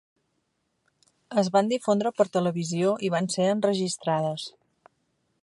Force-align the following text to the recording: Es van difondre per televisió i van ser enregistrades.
Es 1.41 1.51
van 1.57 1.69
difondre 1.73 2.13
per 2.21 2.27
televisió 2.39 2.95
i 3.09 3.13
van 3.17 3.31
ser 3.35 3.47
enregistrades. 3.59 4.49